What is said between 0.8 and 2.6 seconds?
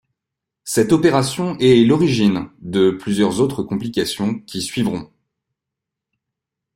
opération est l'origine